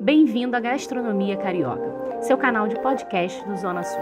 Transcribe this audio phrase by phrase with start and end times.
[0.00, 4.00] Bem-vindo à Gastronomia Carioca, seu canal de podcast do Zona Sul.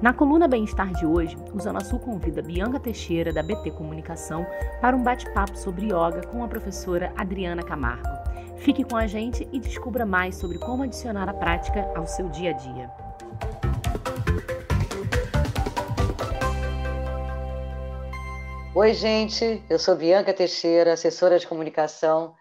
[0.00, 4.46] Na coluna Bem-Estar de hoje, o Zona Sul convida Bianca Teixeira, da BT Comunicação,
[4.80, 8.06] para um bate-papo sobre yoga com a professora Adriana Camargo.
[8.58, 12.50] Fique com a gente e descubra mais sobre como adicionar a prática ao seu dia
[12.50, 12.90] a dia.
[18.72, 19.64] Oi, gente.
[19.68, 22.32] Eu sou Bianca Teixeira, assessora de comunicação,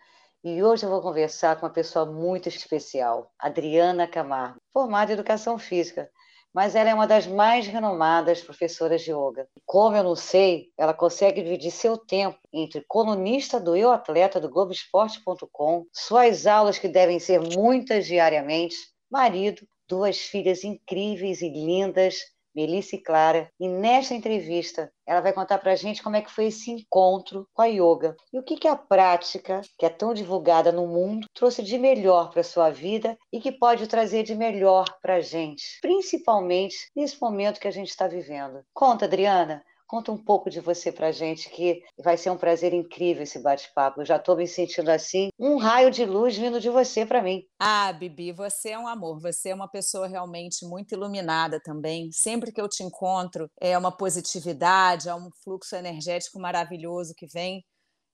[0.48, 5.58] e hoje eu vou conversar com uma pessoa muito especial, Adriana Camargo, formada em educação
[5.58, 6.08] física,
[6.54, 9.48] mas ela é uma das mais renomadas professoras de yoga.
[9.66, 14.48] Como eu não sei, ela consegue dividir seu tempo entre colunista do Eu Atleta do
[14.48, 18.76] Globoesporte.com, suas aulas que devem ser muitas diariamente,
[19.10, 22.20] marido, duas filhas incríveis e lindas,
[22.56, 26.32] Melissa e Clara, e nesta entrevista ela vai contar para a gente como é que
[26.32, 30.14] foi esse encontro com a yoga e o que, que a prática, que é tão
[30.14, 34.86] divulgada no mundo, trouxe de melhor para sua vida e que pode trazer de melhor
[35.02, 38.64] para a gente, principalmente nesse momento que a gente está vivendo.
[38.74, 43.24] Conta, Adriana, Conta um pouco de você para gente, que vai ser um prazer incrível
[43.24, 44.02] esse bate-papo.
[44.02, 47.44] Eu já estou me sentindo assim, um raio de luz vindo de você para mim.
[47.60, 49.20] Ah, Bibi, você é um amor.
[49.22, 52.10] Você é uma pessoa realmente muito iluminada também.
[52.12, 57.64] Sempre que eu te encontro, é uma positividade, é um fluxo energético maravilhoso que vem.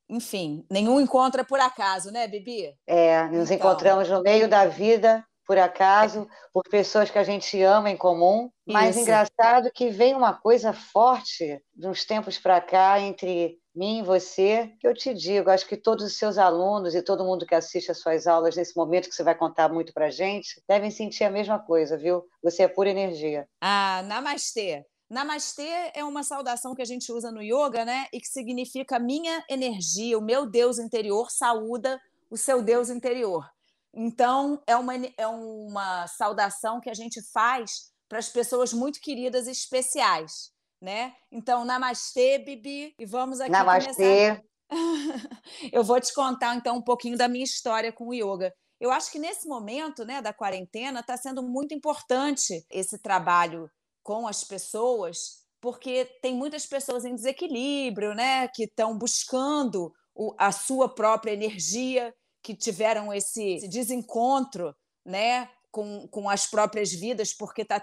[0.10, 2.76] Enfim, nenhum encontro é por acaso, né, Bibi?
[2.86, 3.70] É, nos então...
[3.70, 8.50] encontramos no meio da vida por acaso, por pessoas que a gente ama em comum.
[8.66, 9.02] Mas Isso.
[9.02, 14.72] engraçado que vem uma coisa forte de uns tempos para cá entre mim e você,
[14.80, 17.92] que eu te digo, acho que todos os seus alunos e todo mundo que assiste
[17.92, 21.30] às suas aulas nesse momento que você vai contar muito para gente, devem sentir a
[21.30, 22.24] mesma coisa, viu?
[22.42, 23.46] Você é pura energia.
[23.60, 24.86] Ah, namastê.
[25.10, 28.06] Namastê é uma saudação que a gente usa no yoga, né?
[28.14, 33.46] E que significa minha energia, o meu Deus interior saúda o seu Deus interior.
[33.94, 39.48] Então, é uma, é uma saudação que a gente faz para as pessoas muito queridas
[39.48, 40.52] e especiais.
[40.82, 41.14] Né?
[41.32, 43.94] Então, namastê, Bibi, e vamos aqui namastê.
[43.94, 44.44] começar.
[45.72, 48.52] Eu vou te contar então um pouquinho da minha história com o yoga.
[48.80, 53.70] Eu acho que nesse momento, né, da quarentena, está sendo muito importante esse trabalho
[54.02, 60.52] com as pessoas, porque tem muitas pessoas em desequilíbrio, né, que estão buscando o, a
[60.52, 64.76] sua própria energia que tiveram esse, esse desencontro
[65.06, 67.82] né, com, com as próprias vidas, porque está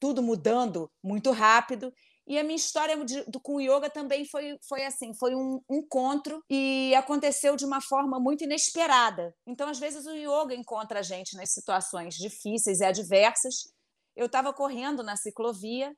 [0.00, 1.92] tudo mudando muito rápido.
[2.26, 5.62] E a minha história de, do, com o yoga também foi, foi assim, foi um
[5.70, 9.34] encontro e aconteceu de uma forma muito inesperada.
[9.46, 13.72] Então, às vezes, o yoga encontra a gente nas situações difíceis e adversas.
[14.14, 15.94] Eu estava correndo na ciclovia,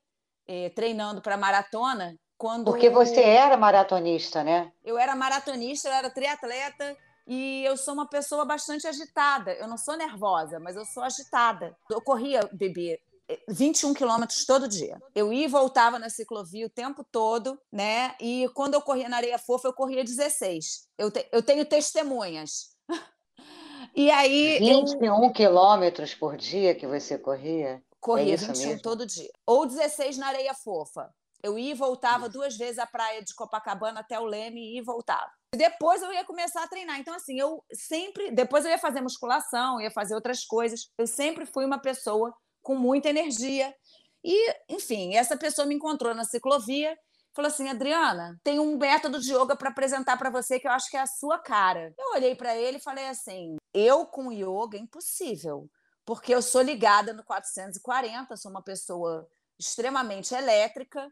[0.46, 2.64] eh, treinando para maratona, quando...
[2.64, 4.70] Porque você era maratonista, né?
[4.84, 9.52] Eu era maratonista, eu era triatleta, e eu sou uma pessoa bastante agitada.
[9.52, 11.76] Eu não sou nervosa, mas eu sou agitada.
[11.90, 13.00] Eu corria, bebê,
[13.48, 15.00] 21 quilômetros todo dia.
[15.14, 18.14] Eu ia e voltava na ciclovia o tempo todo, né?
[18.20, 20.88] E quando eu corria na areia fofa, eu corria 16.
[20.98, 22.70] Eu, te, eu tenho testemunhas.
[23.94, 24.58] e aí.
[24.58, 25.32] 21 eu...
[25.32, 27.82] quilômetros por dia que você corria?
[28.00, 28.82] Corria é 21 mesmo?
[28.82, 29.30] todo dia.
[29.46, 31.12] Ou 16 na areia fofa.
[31.42, 34.84] Eu ia e voltava duas vezes à praia de Copacabana até o Leme, ia e
[34.84, 35.30] voltava.
[35.54, 36.98] Depois eu ia começar a treinar.
[36.98, 38.30] Então, assim, eu sempre.
[38.30, 40.90] Depois eu ia fazer musculação, ia fazer outras coisas.
[40.98, 43.74] Eu sempre fui uma pessoa com muita energia.
[44.22, 46.96] E, enfim, essa pessoa me encontrou na ciclovia
[47.34, 50.90] falou assim: Adriana, tem um método de yoga para apresentar para você que eu acho
[50.90, 51.94] que é a sua cara.
[51.98, 55.68] Eu olhei para ele e falei assim: eu com yoga é impossível,
[56.04, 59.28] porque eu sou ligada no 440, sou uma pessoa
[59.58, 61.10] extremamente elétrica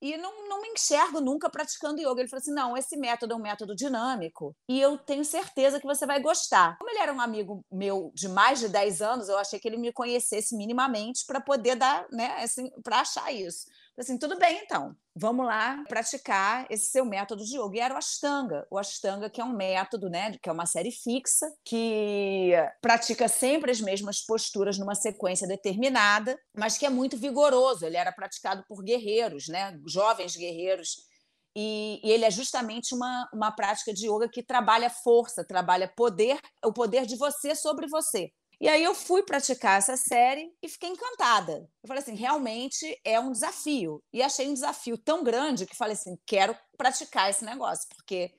[0.00, 2.20] e não, não me enxergo nunca praticando yoga.
[2.20, 5.86] Ele falou assim: não, esse método é um método dinâmico e eu tenho certeza que
[5.86, 6.76] você vai gostar.
[6.78, 9.78] Como ele era um amigo meu de mais de 10 anos, eu achei que ele
[9.78, 13.66] me conhecesse minimamente para poder dar, né, assim, para achar isso
[13.98, 17.76] assim, tudo bem então, vamos lá praticar esse seu método de yoga.
[17.76, 20.90] E era o Ashtanga, o Ashtanga que é um método, né, que é uma série
[20.90, 27.86] fixa, que pratica sempre as mesmas posturas numa sequência determinada, mas que é muito vigoroso.
[27.86, 31.06] Ele era praticado por guerreiros, né, jovens guerreiros
[31.58, 36.38] e, e, ele é justamente uma, uma prática de yoga que trabalha força, trabalha poder,
[36.62, 38.30] o poder de você sobre você.
[38.58, 41.68] E aí eu fui praticar essa série e fiquei encantada.
[41.82, 44.02] Eu falei assim, realmente é um desafio.
[44.12, 48.32] E achei um desafio tão grande que falei assim, quero praticar esse negócio, porque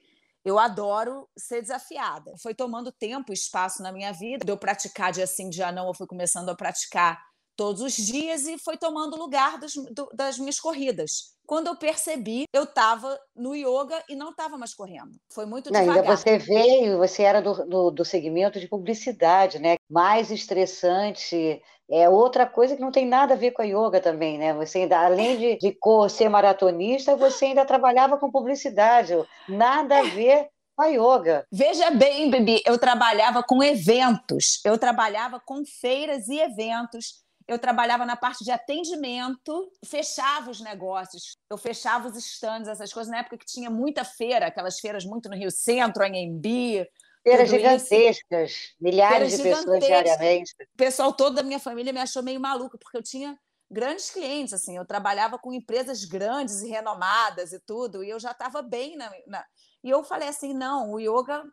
[0.43, 2.33] eu adoro ser desafiada.
[2.41, 4.43] Foi tomando tempo e espaço na minha vida.
[4.43, 7.21] De eu praticar dia sim, dia não, eu fui começando a praticar
[7.55, 11.36] todos os dias e foi tomando lugar das, do, das minhas corridas.
[11.47, 15.17] Quando eu percebi, eu estava no yoga e não estava mais correndo.
[15.31, 16.03] Foi muito não, devagar.
[16.03, 19.77] Ainda você veio, você era do, do, do segmento de publicidade, né?
[19.89, 24.37] Mais estressante, é outra coisa que não tem nada a ver com a yoga também,
[24.37, 24.53] né?
[24.55, 25.77] Você ainda, além de, de
[26.09, 29.13] ser maratonista, você ainda trabalhava com publicidade,
[29.47, 31.47] nada a ver com a yoga.
[31.49, 38.05] Veja bem, Bibi, eu trabalhava com eventos, eu trabalhava com feiras e eventos, eu trabalhava
[38.05, 43.37] na parte de atendimento, fechava os negócios, eu fechava os estandes, essas coisas, na época
[43.37, 46.85] que tinha muita feira, aquelas feiras muito no Rio Centro, em Embi,
[47.23, 48.75] Feiras gigantescas, isso.
[48.79, 50.53] milhares Feiras de pessoas diariamente.
[50.73, 53.37] O pessoal todo da minha família me achou meio maluca, porque eu tinha
[53.69, 58.31] grandes clientes, assim, eu trabalhava com empresas grandes e renomadas e tudo, e eu já
[58.31, 59.45] estava bem na, na,
[59.83, 61.43] E eu falei assim, não, o yoga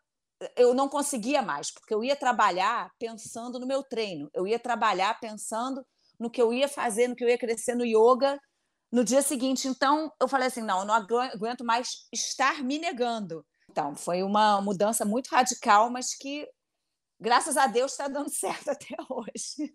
[0.56, 5.18] eu não conseguia mais, porque eu ia trabalhar pensando no meu treino, eu ia trabalhar
[5.20, 5.84] pensando
[6.18, 8.38] no que eu ia fazer, no que eu ia crescer no yoga
[8.94, 9.66] no dia seguinte.
[9.66, 13.44] Então, eu falei assim, não, eu não aguento mais estar me negando.
[13.68, 16.48] Então, foi uma mudança muito radical, mas que,
[17.18, 19.74] graças a Deus, está dando certo até hoje.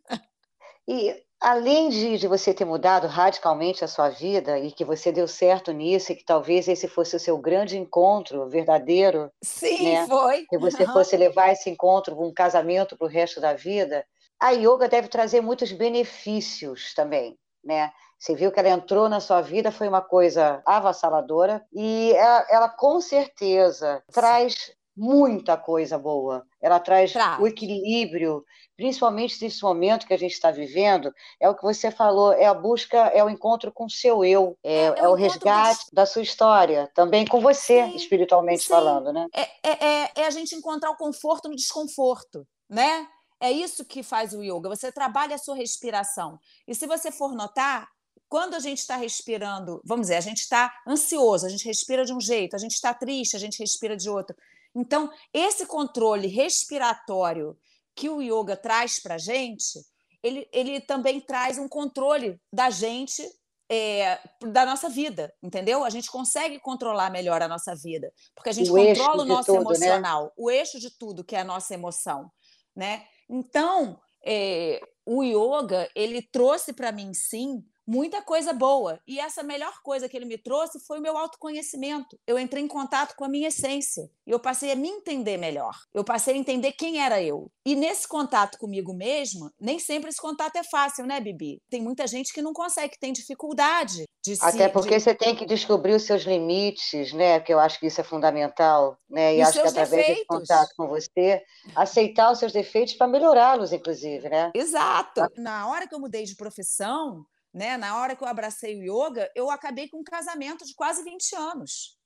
[0.89, 5.27] E além de, de, você ter mudado radicalmente a sua vida e que você deu
[5.27, 9.31] certo nisso, e que talvez esse fosse o seu grande encontro verdadeiro.
[9.44, 10.07] Sim, né?
[10.07, 10.47] foi.
[10.50, 14.03] Que você fosse levar esse encontro um casamento para o resto da vida.
[14.41, 17.91] A yoga deve trazer muitos benefícios também, né?
[18.18, 22.69] Você viu que ela entrou na sua vida, foi uma coisa avassaladora e ela, ela
[22.69, 26.46] com certeza traz muita coisa boa.
[26.62, 28.44] Ela traz o equilíbrio,
[28.75, 31.13] principalmente nesse momento que a gente está vivendo.
[31.40, 34.57] É o que você falou, é a busca, é o encontro com o seu eu,
[34.62, 38.68] é, é, é o resgate da sua história, também com você, sim, espiritualmente sim.
[38.68, 39.25] falando, né?
[39.34, 43.07] É, é, é, é a gente encontrar o conforto no desconforto, né?
[43.42, 44.68] É isso que faz o yoga.
[44.68, 46.38] Você trabalha a sua respiração.
[46.68, 47.88] E se você for notar,
[48.28, 52.13] quando a gente está respirando, vamos dizer, a gente está ansioso, a gente respira de
[52.13, 54.36] um jeito, a gente está triste, a gente respira de outro.
[54.75, 57.57] Então, esse controle respiratório
[57.95, 59.80] que o yoga traz para a gente,
[60.24, 63.21] ele, ele também traz um controle da gente,
[63.69, 65.83] é, da nossa vida, entendeu?
[65.83, 69.54] A gente consegue controlar melhor a nossa vida, porque a gente o controla o nosso
[69.54, 69.88] tudo, né?
[69.88, 70.31] emocional, né?
[70.38, 72.31] o eixo de tudo, que é a nossa emoção,
[72.75, 73.06] né?
[73.30, 79.00] Então, é, o yoga, ele trouxe para mim, sim, muita coisa boa.
[79.07, 82.19] E essa melhor coisa que ele me trouxe foi o meu autoconhecimento.
[82.27, 84.07] Eu entrei em contato com a minha essência.
[84.27, 85.75] E eu passei a me entender melhor.
[85.91, 87.51] Eu passei a entender quem era eu.
[87.65, 91.59] E nesse contato comigo mesmo, nem sempre esse contato é fácil, né, Bibi?
[91.68, 95.01] Tem muita gente que não consegue, que tem dificuldade de Até se, porque de...
[95.01, 97.39] você tem que descobrir os seus limites, né?
[97.39, 99.33] Que eu acho que isso é fundamental, né?
[99.33, 100.15] E, e acho que através defeitos.
[100.15, 101.41] desse contato com você,
[101.75, 104.51] aceitar os seus defeitos para melhorá-los, inclusive, né?
[104.53, 105.21] Exato.
[105.38, 107.78] Na hora que eu mudei de profissão, né?
[107.78, 111.36] Na hora que eu abracei o yoga, eu acabei com um casamento de quase 20
[111.36, 111.98] anos.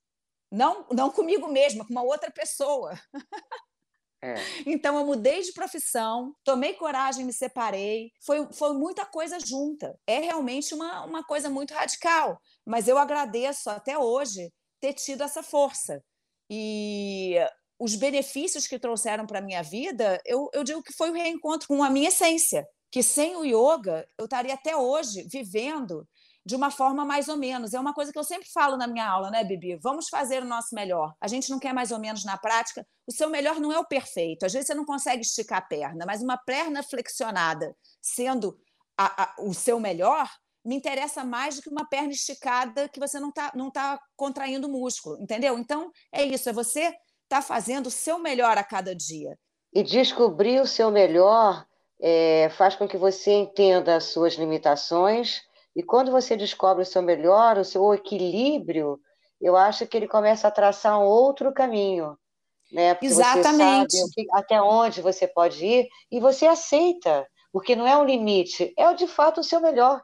[0.51, 2.93] Não, não comigo mesma, com uma outra pessoa.
[4.23, 4.35] É.
[4.65, 8.09] Então eu mudei de profissão, tomei coragem, me separei.
[8.25, 9.99] Foi, foi muita coisa junta.
[10.07, 12.39] É realmente uma, uma coisa muito radical.
[12.65, 14.49] Mas eu agradeço até hoje
[14.79, 16.01] ter tido essa força.
[16.49, 17.35] E
[17.77, 21.67] os benefícios que trouxeram para a minha vida, eu, eu digo que foi o reencontro
[21.67, 26.07] com a minha essência que sem o yoga eu estaria até hoje vivendo
[26.45, 27.73] de uma forma mais ou menos.
[27.73, 29.77] É uma coisa que eu sempre falo na minha aula, né, Bibi?
[29.77, 31.11] Vamos fazer o nosso melhor.
[31.19, 32.85] A gente não quer mais ou menos na prática.
[33.07, 34.45] O seu melhor não é o perfeito.
[34.45, 38.55] Às vezes você não consegue esticar a perna, mas uma perna flexionada sendo
[38.95, 40.29] a, a, o seu melhor
[40.63, 44.69] me interessa mais do que uma perna esticada que você não está não tá contraindo
[44.69, 45.57] músculo, entendeu?
[45.57, 46.93] Então, é isso, é você
[47.27, 49.35] tá fazendo o seu melhor a cada dia.
[49.73, 51.65] E descobrir o seu melhor
[52.05, 55.41] é, faz com que você entenda as suas limitações,
[55.73, 58.99] e quando você descobre o seu melhor, o seu equilíbrio,
[59.39, 62.17] eu acho que ele começa a traçar um outro caminho.
[62.69, 62.93] Né?
[62.93, 63.91] Porque Exatamente.
[63.91, 68.03] Você sabe que, até onde você pode ir e você aceita, porque não é um
[68.03, 70.01] limite, é de fato o seu melhor.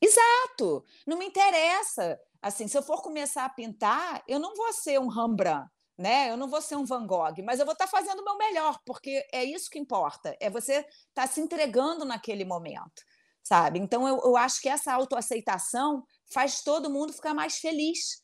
[0.00, 0.82] Exato.
[1.06, 2.18] Não me interessa.
[2.40, 6.30] Assim, se eu for começar a pintar, eu não vou ser um Rembrandt né?
[6.30, 8.36] Eu não vou ser um Van Gogh, mas eu vou estar tá fazendo o meu
[8.36, 13.02] melhor, porque é isso que importa, é você estar tá se entregando naquele momento,
[13.42, 13.78] sabe?
[13.78, 18.22] Então eu, eu acho que essa autoaceitação faz todo mundo ficar mais feliz,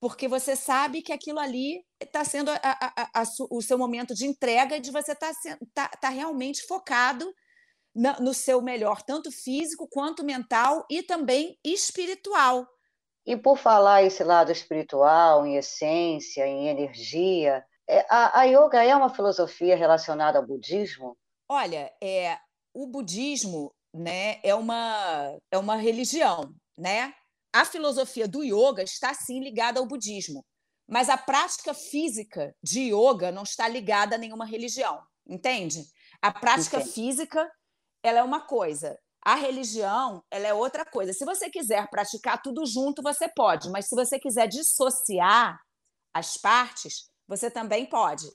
[0.00, 4.26] porque você sabe que aquilo ali está sendo a, a, a, o seu momento de
[4.26, 7.30] entrega, de você estar tá, tá, tá realmente focado
[7.94, 12.66] no seu melhor, tanto físico quanto mental e também espiritual.
[13.26, 18.94] E por falar esse lado espiritual, em essência, em energia, é, a, a yoga é
[18.94, 21.16] uma filosofia relacionada ao budismo?
[21.48, 22.38] Olha, é,
[22.72, 27.12] o budismo né, é, uma, é uma religião, né?
[27.52, 30.44] a filosofia do yoga está sim ligada ao budismo,
[30.88, 35.84] mas a prática física de yoga não está ligada a nenhuma religião, entende?
[36.22, 36.92] A prática Entendi.
[36.92, 37.50] física
[38.02, 41.12] ela é uma coisa, a religião ela é outra coisa.
[41.12, 45.58] Se você quiser praticar tudo junto, você pode, mas se você quiser dissociar
[46.14, 48.26] as partes, você também pode.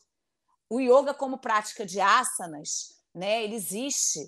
[0.70, 4.20] O yoga como prática de asanas, né, ele existe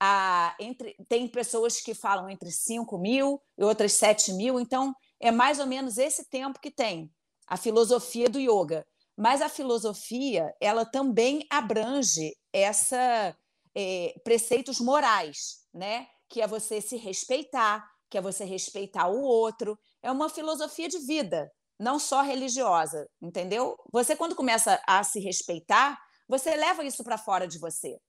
[0.00, 5.30] a, entre, tem pessoas que falam entre 5 mil e outras 7 mil, então é
[5.30, 7.12] mais ou menos esse tempo que tem
[7.46, 8.86] a filosofia do yoga.
[9.16, 13.36] Mas a filosofia ela também abrange essa
[13.74, 16.06] é, preceitos morais, né?
[16.28, 19.78] Que é você se respeitar, que é você respeitar o outro.
[20.02, 23.76] É uma filosofia de vida, não só religiosa, entendeu?
[23.92, 25.98] Você quando começa a se respeitar,
[26.28, 28.00] você leva isso para fora de você.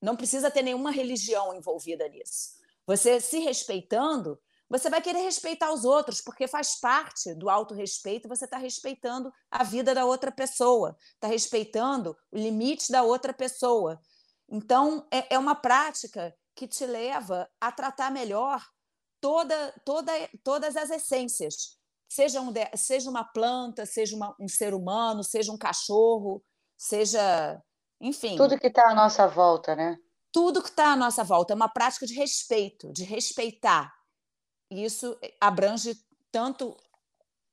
[0.00, 2.56] Não precisa ter nenhuma religião envolvida nisso.
[2.86, 8.44] Você se respeitando, você vai querer respeitar os outros, porque faz parte do autorrespeito, você
[8.44, 14.00] está respeitando a vida da outra pessoa, está respeitando o limite da outra pessoa.
[14.48, 18.64] Então, é, é uma prática que te leva a tratar melhor
[19.20, 20.12] toda, toda,
[20.42, 21.76] todas as essências.
[22.08, 26.42] Seja, um, seja uma planta, seja uma, um ser humano, seja um cachorro,
[26.76, 27.62] seja
[28.00, 28.36] enfim.
[28.36, 29.96] Tudo que está à nossa volta, né?
[30.32, 31.52] Tudo que está à nossa volta.
[31.52, 33.92] É uma prática de respeito, de respeitar.
[34.70, 35.94] E isso abrange
[36.30, 36.76] tanto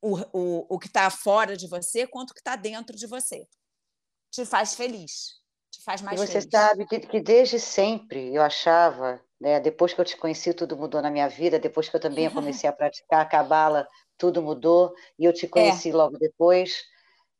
[0.00, 3.48] o, o, o que está fora de você quanto o que está dentro de você.
[4.30, 5.40] Te faz feliz.
[5.86, 6.48] Faz mais e você feliz.
[6.50, 11.00] sabe que, que desde sempre eu achava, né, depois que eu te conheci, tudo mudou
[11.00, 11.58] na minha vida.
[11.58, 13.88] Depois que eu também comecei a praticar a cabala,
[14.18, 14.92] tudo mudou.
[15.18, 15.94] E eu te conheci é.
[15.94, 16.84] logo depois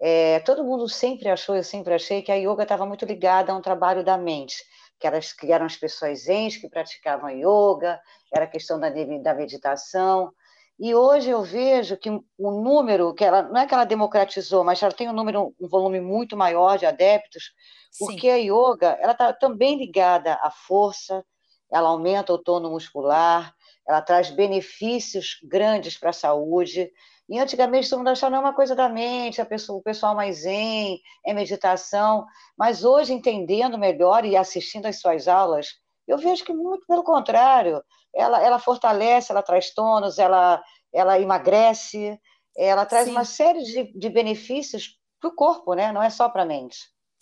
[0.01, 3.57] é, todo mundo sempre achou, eu sempre achei, que a yoga estava muito ligada a
[3.57, 4.63] um trabalho da mente,
[4.99, 8.01] que, elas, que eram as pessoas zen que praticavam yoga,
[8.33, 10.33] era a questão da, da meditação.
[10.79, 14.83] E hoje eu vejo que o número, que ela não é que ela democratizou, mas
[14.83, 17.53] ela tem um número, um volume muito maior de adeptos,
[17.99, 18.31] porque Sim.
[18.31, 21.25] a yoga ela está também ligada à força,
[21.73, 23.55] ela aumenta o tono muscular,
[23.89, 26.91] ela traz benefícios grandes para a saúde.
[27.29, 30.15] E antigamente todo mundo achava não é uma coisa da mente, a pessoa, o pessoal
[30.15, 32.27] mais zen, é meditação.
[32.57, 35.69] Mas hoje, entendendo melhor e assistindo às suas aulas,
[36.07, 37.83] eu vejo que muito pelo contrário.
[38.15, 42.19] Ela, ela fortalece, ela traz tônus, ela, ela emagrece,
[42.57, 43.11] ela traz Sim.
[43.13, 45.93] uma série de, de benefícios para o corpo, né?
[45.93, 46.79] não é só para a mente.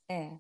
[0.09, 0.31] É.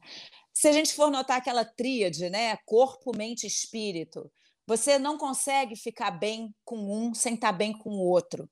[0.52, 2.56] Se a gente for notar aquela tríade, né?
[2.64, 4.30] Corpo, mente espírito,
[4.66, 8.48] você não consegue ficar bem com um sem estar bem com o outro.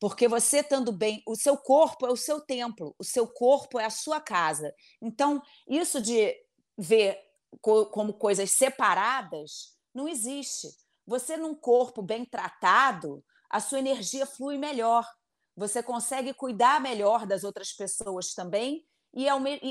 [0.00, 3.84] Porque você estando bem, o seu corpo é o seu templo, o seu corpo é
[3.84, 4.74] a sua casa.
[5.00, 6.34] Então, isso de
[6.76, 7.18] ver
[7.60, 10.68] co como coisas separadas não existe.
[11.06, 15.06] Você, num corpo bem tratado, a sua energia flui melhor.
[15.56, 18.84] Você consegue cuidar melhor das outras pessoas também
[19.14, 19.26] e,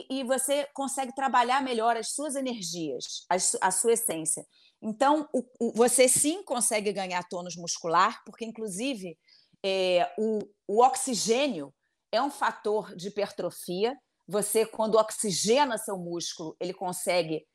[0.10, 3.26] e você consegue trabalhar melhor as suas energias,
[3.62, 4.46] a, sua essência.
[4.82, 9.18] Então, o, o, você sim consegue ganhar tônus muscular, porque, inclusive,
[9.64, 11.74] é, o, o oxigênio
[12.12, 13.98] é um fator de hipertrofia.
[14.28, 17.46] Você, quando oxigena seu músculo, ele consegue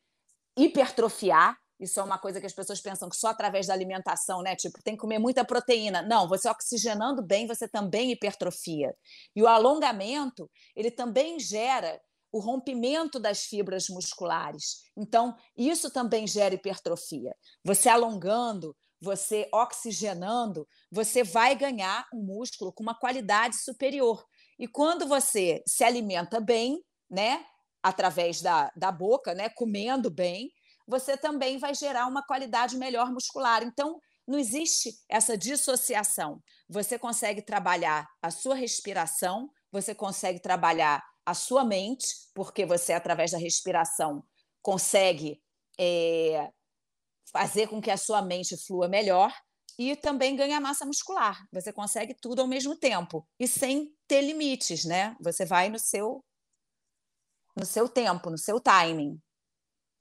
[0.58, 1.56] hipertrofiar.
[1.78, 4.56] Isso é uma coisa que as pessoas pensam que só através da alimentação, né?
[4.56, 6.02] Tipo, tem que comer muita proteína.
[6.02, 8.92] Não, você oxigenando bem, você também hipertrofia.
[9.36, 12.00] E o alongamento, ele também gera
[12.32, 14.82] o rompimento das fibras musculares.
[14.96, 17.32] Então, isso também gera hipertrofia.
[17.64, 24.24] Você alongando, você oxigenando, você vai ganhar um músculo com uma qualidade superior.
[24.58, 27.44] E quando você se alimenta bem, né,
[27.82, 30.50] através da, da boca, né, comendo bem,
[30.86, 33.62] você também vai gerar uma qualidade melhor muscular.
[33.62, 36.42] Então, não existe essa dissociação.
[36.68, 43.30] Você consegue trabalhar a sua respiração, você consegue trabalhar a sua mente, porque você, através
[43.30, 44.24] da respiração,
[44.62, 45.40] consegue
[45.78, 46.50] é,
[47.32, 49.32] fazer com que a sua mente flua melhor
[49.78, 51.38] e também ganha massa muscular.
[51.52, 55.16] Você consegue tudo ao mesmo tempo e sem ter limites, né?
[55.20, 56.24] Você vai no seu
[57.58, 59.20] no seu tempo, no seu timing.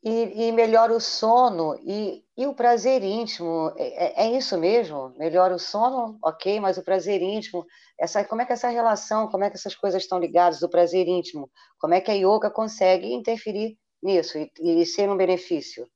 [0.03, 3.73] E, e melhora o sono e, e o prazer íntimo.
[3.75, 5.13] É, é, é, isso mesmo?
[5.17, 7.65] Melhora o sono, ok, mas o prazer íntimo.
[7.99, 11.07] Essa, como é que essa relação, como é que essas coisas estão ligadas do prazer
[11.07, 11.49] íntimo?
[11.79, 15.87] Como é que a yoga consegue interferir nisso e, e ser um benefício?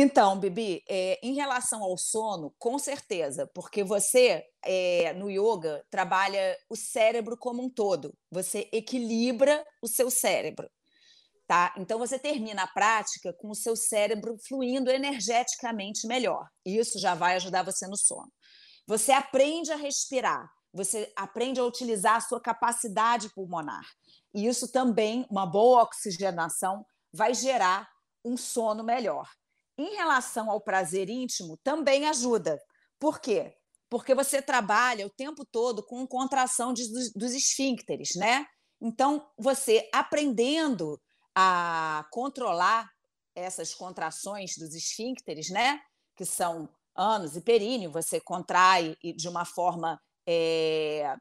[0.00, 6.56] Então, Bibi, é, em relação ao sono, com certeza, porque você é, no yoga trabalha
[6.70, 10.70] o cérebro como um todo, você equilibra o seu cérebro.
[11.48, 11.74] Tá?
[11.76, 16.46] Então você termina a prática com o seu cérebro fluindo energeticamente melhor.
[16.64, 18.30] Isso já vai ajudar você no sono.
[18.86, 23.84] você aprende a respirar, você aprende a utilizar a sua capacidade pulmonar.
[24.32, 27.88] E isso também, uma boa oxigenação, vai gerar
[28.24, 29.28] um sono melhor.
[29.78, 32.60] Em relação ao prazer íntimo, também ajuda.
[32.98, 33.54] Por quê?
[33.88, 38.44] Porque você trabalha o tempo todo com contração de, dos, dos esfíncteres, né?
[38.80, 41.00] Então, você aprendendo
[41.34, 42.90] a controlar
[43.34, 45.80] essas contrações dos esfíncteres, né?
[46.16, 51.16] Que são ânus e períneo, você contrai de uma forma é,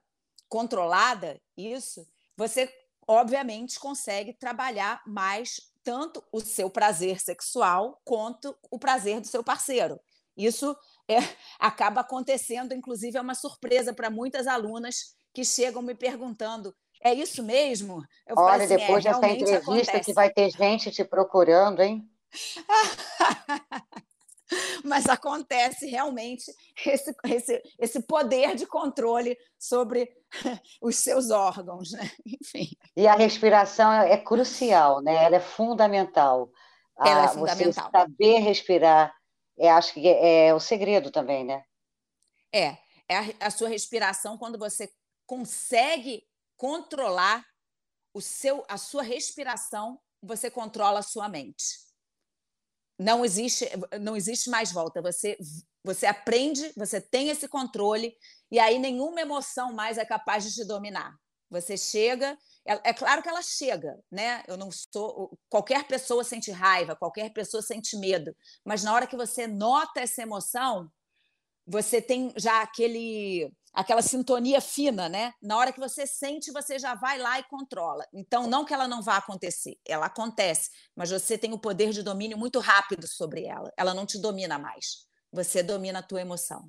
[0.49, 2.67] controlada isso, você
[3.07, 9.97] obviamente consegue trabalhar mais tanto o seu prazer sexual quanto o prazer do seu parceiro.
[10.35, 10.75] Isso
[11.07, 11.15] é,
[11.57, 17.41] acaba acontecendo, inclusive, é uma surpresa para muitas alunas que chegam me perguntando: é isso
[17.41, 18.03] mesmo?
[18.27, 20.03] Eu Olha, assim, é, depois é, dessa entrevista acontece.
[20.03, 22.05] que vai ter gente te procurando, hein?
[24.83, 26.51] Mas acontece realmente
[26.85, 30.09] esse, esse, esse poder de controle sobre
[30.81, 32.09] os seus órgãos, né?
[32.25, 32.69] Enfim.
[32.95, 35.23] E a respiração é, é crucial, né?
[35.23, 36.49] Ela é fundamental.
[36.99, 37.85] Ela é fundamental.
[37.85, 39.13] Você saber respirar,
[39.57, 41.63] é, acho que é, é o segredo também, né?
[42.53, 42.77] É,
[43.07, 44.89] é a, a sua respiração quando você
[45.25, 46.23] consegue
[46.55, 47.45] controlar
[48.13, 51.86] o seu, a sua respiração, você controla a sua mente.
[52.99, 53.69] Não existe,
[54.01, 55.01] não existe mais volta.
[55.01, 55.37] Você,
[55.83, 58.15] você aprende, você tem esse controle
[58.51, 61.15] e aí nenhuma emoção mais é capaz de te dominar.
[61.49, 64.43] Você chega, é, é, claro que ela chega, né?
[64.47, 65.37] Eu não sou.
[65.49, 68.35] Qualquer pessoa sente raiva, qualquer pessoa sente medo,
[68.65, 70.91] mas na hora que você nota essa emoção,
[71.65, 75.33] você tem já aquele aquela sintonia fina, né?
[75.39, 78.03] Na hora que você sente, você já vai lá e controla.
[78.11, 82.01] Então, não que ela não vá acontecer, ela acontece, mas você tem o poder de
[82.01, 83.71] domínio muito rápido sobre ela.
[83.77, 85.05] Ela não te domina mais.
[85.31, 86.67] Você domina a tua emoção.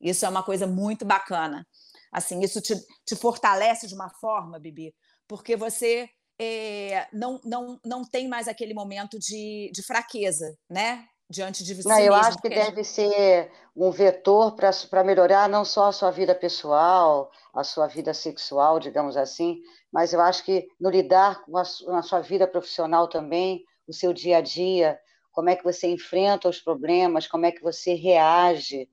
[0.00, 1.66] Isso é uma coisa muito bacana.
[2.12, 4.94] Assim, isso te, te fortalece de uma forma, Bibi,
[5.26, 11.08] porque você é, não, não, não tem mais aquele momento de, de fraqueza, né?
[11.28, 15.86] Diante de você não, eu acho que deve ser um vetor para melhorar não só
[15.86, 19.60] a sua vida pessoal, a sua vida sexual, digamos assim,
[19.92, 24.12] mas eu acho que no lidar com a, a sua vida profissional também, o seu
[24.12, 24.98] dia a dia,
[25.32, 28.88] como é que você enfrenta os problemas, como é que você reage.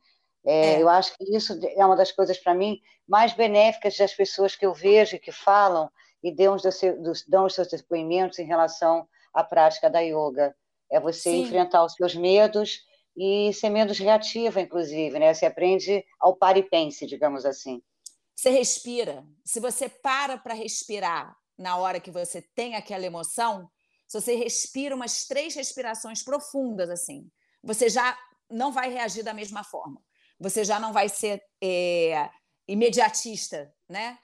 [0.45, 0.81] É, é.
[0.81, 4.65] Eu acho que isso é uma das coisas, para mim, mais benéficas das pessoas que
[4.65, 5.89] eu vejo que falam
[6.21, 6.55] e dão
[7.45, 10.53] os seus depoimentos em relação à prática da yoga
[10.93, 11.41] é você Sim.
[11.41, 12.81] enfrentar os seus medos
[13.17, 15.33] e ser menos reativa, inclusive, né?
[15.33, 17.81] Você aprende ao par e pense, digamos assim.
[18.35, 19.25] Você respira.
[19.43, 23.69] Se você para para respirar na hora que você tem aquela emoção,
[24.07, 27.27] se você respira umas três respirações profundas assim,
[27.63, 28.17] você já
[28.49, 29.99] não vai reagir da mesma forma.
[30.39, 32.29] Você já não vai ser é,
[32.67, 34.17] imediatista, né?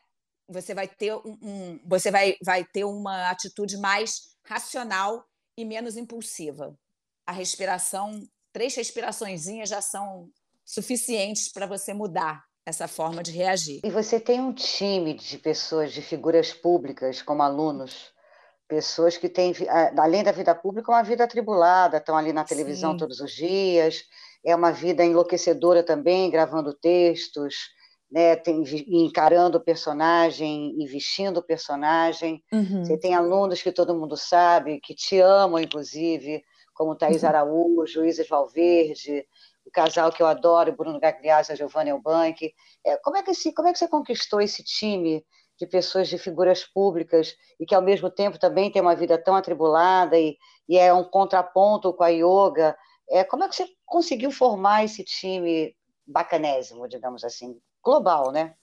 [0.47, 5.28] Você vai ter um, um, você vai, vai ter uma atitude mais racional
[5.62, 6.78] e menos impulsiva.
[7.26, 10.30] A respiração, três respiraçõezinhas já são
[10.65, 13.82] suficientes para você mudar essa forma de reagir.
[13.84, 18.12] E você tem um time de pessoas, de figuras públicas, como alunos,
[18.67, 19.54] pessoas que têm,
[19.98, 22.98] além da vida pública, uma vida atribulada, estão ali na televisão Sim.
[22.98, 24.04] todos os dias,
[24.45, 27.56] é uma vida enlouquecedora também, gravando textos,
[28.12, 32.43] né, tem, encarando o personagem e vestindo o personagem.
[32.52, 32.84] Uhum.
[32.84, 36.43] Você tem alunos que todo mundo sabe, que te amam, inclusive,
[36.74, 37.30] como Thaís uhum.
[37.30, 39.26] Araújo, Isis Valverde,
[39.65, 42.52] o casal que eu adoro, Bruno Gagliasso e Giovanni Elbank.
[42.86, 45.24] É, como, é que esse, como é que você conquistou esse time
[45.60, 49.36] de pessoas, de figuras públicas, e que ao mesmo tempo também tem uma vida tão
[49.36, 52.76] atribulada e, e é um contraponto com a yoga?
[53.10, 55.76] É, como é que você conseguiu formar esse time
[56.08, 57.60] bacanésimo, digamos assim?
[57.89, 58.56] Global, né?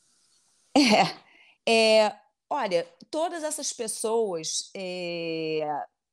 [1.66, 2.16] É, é
[2.48, 5.66] olha, todas essas pessoas é,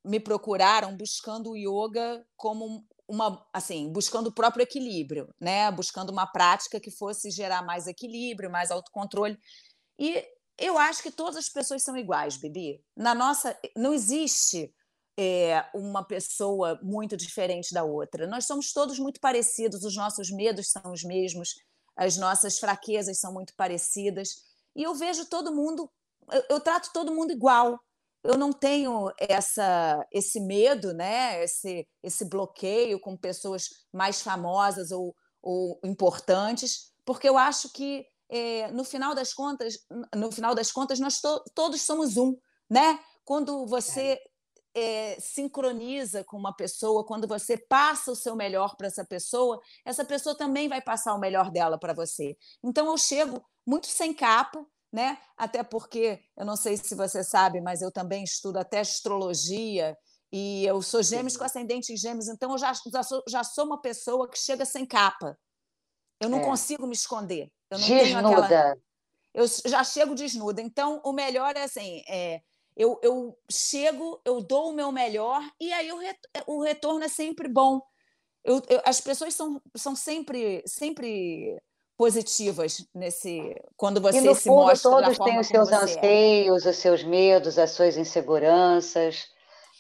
[0.04, 5.70] me procuraram buscando o yoga como uma, assim, buscando o próprio equilíbrio, né?
[5.72, 9.38] Buscando uma prática que fosse gerar mais equilíbrio, mais autocontrole.
[10.00, 10.26] E
[10.58, 12.84] eu acho que todas as pessoas são iguais, Bibi.
[12.96, 14.74] Na nossa, não existe
[15.20, 18.26] é, uma pessoa muito diferente da outra.
[18.26, 21.56] Nós somos todos muito parecidos, os nossos medos são os mesmos,
[21.96, 24.30] as nossas fraquezas são muito parecidas.
[24.76, 25.90] E eu vejo todo mundo,
[26.32, 27.80] eu, eu trato todo mundo igual.
[28.24, 31.44] Eu não tenho essa, esse medo, né?
[31.44, 38.72] esse, esse bloqueio com pessoas mais famosas ou, ou importantes, porque eu acho que é,
[38.72, 39.76] no final das contas,
[40.16, 42.36] no final das contas, nós to todos somos um,
[42.70, 42.98] né?
[43.26, 44.18] Quando você
[44.76, 50.04] é, sincroniza com uma pessoa, quando você passa o seu melhor para essa pessoa, essa
[50.04, 52.36] pessoa também vai passar o melhor dela para você.
[52.64, 55.18] Então eu chego muito sem capa, né?
[55.38, 59.98] Até porque eu não sei se você sabe, mas eu também estudo até astrologia
[60.32, 63.66] e eu sou gêmeos com ascendente em gêmeos, então eu já, já, sou, já sou
[63.66, 65.38] uma pessoa que chega sem capa.
[66.20, 66.44] Eu não é.
[66.44, 67.52] consigo me esconder.
[67.70, 68.24] Eu não desnuda.
[68.24, 68.78] tenho aquela.
[69.34, 70.62] Eu já chego desnuda.
[70.62, 72.42] Então, o melhor é assim: é,
[72.76, 77.08] eu, eu chego, eu dou o meu melhor e aí o, ret, o retorno é
[77.08, 77.82] sempre bom.
[78.44, 81.58] Eu, eu, as pessoas são, são sempre, sempre
[81.98, 85.76] positivas nesse quando você e no se fundo, mostra todos têm os seus é.
[85.76, 86.70] anseios, é.
[86.70, 89.28] os seus medos, as suas inseguranças,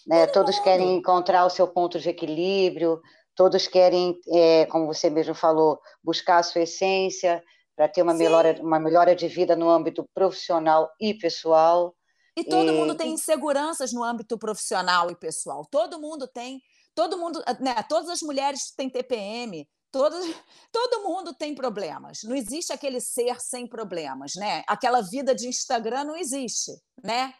[0.08, 0.27] né?
[0.27, 0.63] todos mundo.
[0.63, 3.01] querem encontrar o seu ponto de equilíbrio,
[3.36, 7.43] todos querem, é, como você mesmo falou, buscar a sua essência
[7.75, 11.93] para ter uma melhora, uma melhora de vida no âmbito profissional e pessoal.
[12.36, 12.72] E todo e...
[12.72, 15.65] mundo tem inseguranças no âmbito profissional e pessoal.
[15.69, 16.62] Todo mundo tem,
[16.96, 20.26] todo mundo, né, todas as mulheres têm TPM, todos,
[20.72, 22.19] todo mundo tem problemas.
[22.24, 24.63] Não existe aquele ser sem problemas, né?
[24.67, 26.72] Aquela vida de Instagram não existe,
[27.04, 27.34] né?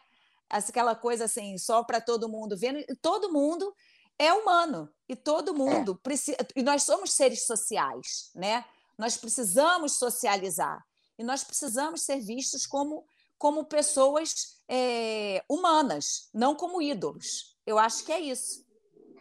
[0.48, 2.86] Aquela coisa assim, só para todo mundo ver.
[3.02, 3.74] Todo mundo
[4.18, 5.54] é humano e todo é.
[5.54, 6.02] mundo é.
[6.02, 6.36] precisa.
[6.54, 8.64] E nós somos seres sociais, né?
[8.96, 10.78] Nós precisamos socializar
[11.18, 13.04] e nós precisamos ser vistos como
[13.44, 17.54] como pessoas é, humanas, não como ídolos.
[17.66, 18.64] Eu acho que é isso.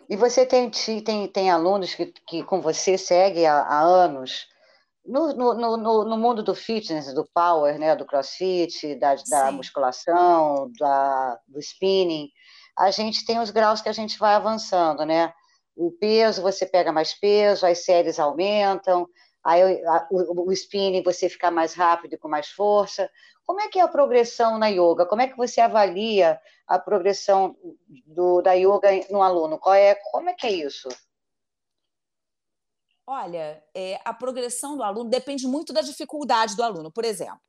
[0.09, 0.71] E você tem,
[1.03, 4.47] tem, tem alunos que, que com você segue há, há anos
[5.05, 10.71] no, no, no, no, mundo do fitness, do power, né, do crossfit, da, da musculação,
[10.79, 12.29] da, do spinning,
[12.79, 15.33] a gente tem os graus que a gente vai avançando, né?
[15.75, 19.05] O peso, você pega mais peso, as séries aumentam,
[19.43, 23.09] aí a, o, o spinning você fica mais rápido e com mais força.
[23.45, 25.05] Como é que é a progressão na yoga?
[25.05, 27.57] Como é que você avalia a progressão
[28.05, 29.59] do, da yoga no aluno?
[29.59, 30.87] Qual é, como é que é isso?
[33.05, 36.89] Olha, é, a progressão do aluno depende muito da dificuldade do aluno.
[36.91, 37.41] Por exemplo,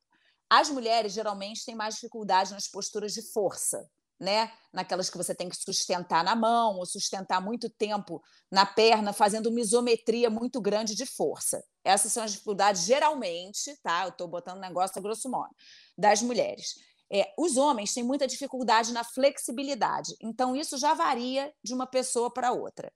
[0.50, 4.52] as mulheres geralmente têm mais dificuldade nas posturas de força né?
[4.72, 9.48] Naquelas que você tem que sustentar na mão ou sustentar muito tempo na perna, fazendo
[9.48, 11.62] uma isometria muito grande de força.
[11.84, 14.04] Essas são as dificuldades, geralmente, tá?
[14.04, 15.54] Eu estou botando negócio a grosso modo,
[15.96, 16.74] das mulheres.
[17.12, 22.32] É, os homens têm muita dificuldade na flexibilidade, então isso já varia de uma pessoa
[22.32, 22.92] para outra.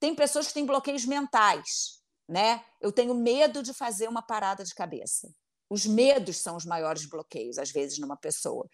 [0.00, 2.64] Tem pessoas que têm bloqueios mentais, né?
[2.80, 5.32] Eu tenho medo de fazer uma parada de cabeça.
[5.68, 8.68] Os medos são os maiores bloqueios, às vezes, numa pessoa.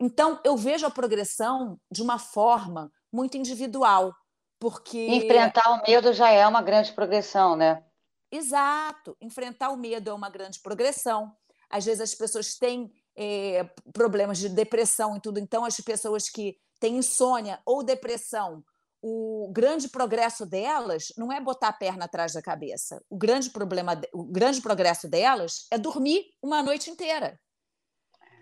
[0.00, 4.14] Então, eu vejo a progressão de uma forma muito individual,
[4.58, 5.06] porque.
[5.06, 7.84] Enfrentar o medo já é uma grande progressão, né?
[8.30, 9.16] Exato.
[9.20, 11.32] Enfrentar o medo é uma grande progressão.
[11.68, 16.56] Às vezes as pessoas têm é, problemas de depressão e tudo, então as pessoas que
[16.80, 18.64] têm insônia ou depressão,
[19.02, 23.02] o grande progresso delas não é botar a perna atrás da cabeça.
[23.10, 27.38] O grande problema, o grande progresso delas é dormir uma noite inteira.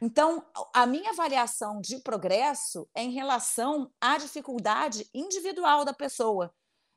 [0.00, 6.52] Então, a minha avaliação de progresso é em relação à dificuldade individual da pessoa.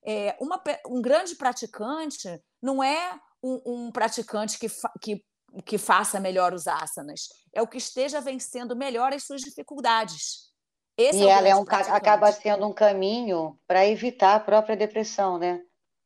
[0.06, 5.24] É, uma, um grande praticante não é um, um praticante que, fa, que,
[5.66, 10.52] que faça melhor os asanas, é o que esteja vencendo melhor as suas dificuldades.
[10.98, 15.38] Esse e é ela é um, acaba sendo um caminho para evitar a própria depressão,
[15.38, 15.62] né?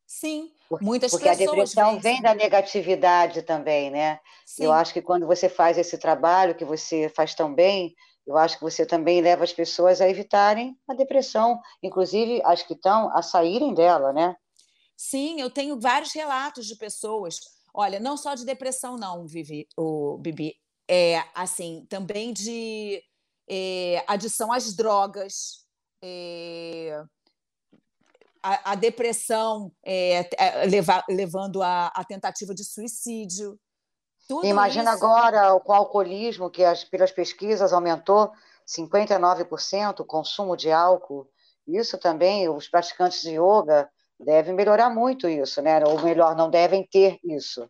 [0.06, 0.52] Sim,
[0.82, 1.38] muitas Porque pessoas.
[1.38, 4.20] Porque a depressão vem da negatividade também, né?
[4.46, 4.66] Sim.
[4.66, 8.58] Eu acho que quando você faz esse trabalho que você faz tão bem, eu acho
[8.58, 13.22] que você também leva as pessoas a evitarem a depressão, inclusive as que estão a
[13.22, 14.36] saírem dela, né?
[14.98, 17.40] Sim, eu tenho vários relatos de pessoas.
[17.74, 20.56] Olha, não só de depressão, não, Vivi, o Bibi.
[20.90, 23.02] É, assim, também de
[23.48, 25.66] é, adição às drogas.
[26.02, 27.04] É,
[28.48, 33.60] a, a depressão é, é, leva, levando a, a, tentativa de suicídio.
[34.28, 35.06] Tudo Imagina isso...
[35.06, 38.32] agora com o alcoolismo, que as, pelas pesquisas aumentou
[38.66, 41.30] 59% o consumo de álcool.
[41.68, 45.84] Isso também, os praticantes de yoga devem melhorar muito isso, né?
[45.86, 47.70] Ou melhor, não devem ter isso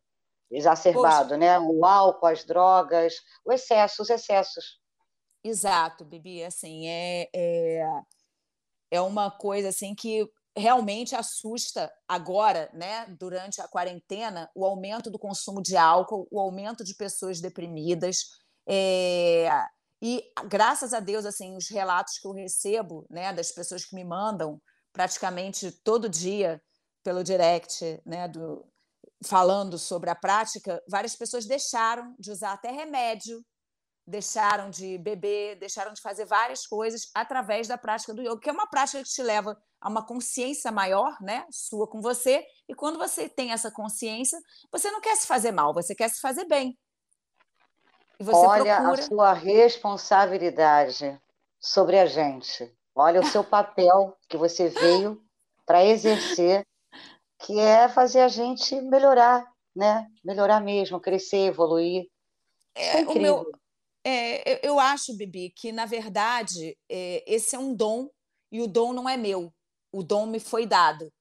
[0.51, 1.37] exacerbado, Poxa.
[1.37, 1.59] né?
[1.59, 4.79] O álcool, as drogas, o excesso, os excessos.
[5.43, 7.83] Exato, Bibi, assim, é, é,
[8.91, 15.19] é uma coisa assim que realmente assusta agora, né, durante a quarentena, o aumento do
[15.19, 18.31] consumo de álcool, o aumento de pessoas deprimidas.
[18.67, 19.49] É...
[20.01, 24.03] E graças a Deus, assim, os relatos que eu recebo, né, das pessoas que me
[24.03, 24.61] mandam
[24.93, 26.61] praticamente todo dia
[27.03, 28.65] pelo direct, né, do,
[29.25, 33.43] falando sobre a prática, várias pessoas deixaram de usar até remédio
[34.07, 38.53] deixaram de beber, deixaram de fazer várias coisas através da prática do yoga, que é
[38.53, 42.97] uma prática que te leva a uma consciência maior, né, sua com você, e quando
[42.97, 44.39] você tem essa consciência,
[44.71, 46.79] você não quer se fazer mal, você quer se fazer bem.
[48.19, 49.01] Olha procura...
[49.01, 51.21] a sua responsabilidade
[51.59, 52.73] sobre a gente.
[52.95, 55.21] Olha o seu papel que você veio
[55.65, 56.65] para exercer,
[57.39, 60.07] que é fazer a gente melhorar, né?
[60.23, 62.07] Melhorar mesmo, crescer, evoluir.
[62.73, 63.51] É, é o meu,
[64.09, 68.09] é, eu acho, Bibi, que na verdade é, esse é um dom
[68.49, 69.53] e o dom não é meu.
[69.91, 71.11] O dom me foi dado.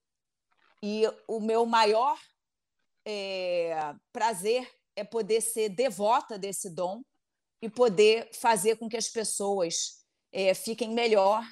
[0.81, 2.17] E o meu maior
[3.05, 7.01] é, prazer é poder ser devota desse dom
[7.61, 11.43] e poder fazer com que as pessoas é, fiquem melhor,